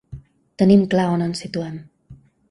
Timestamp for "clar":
0.93-1.03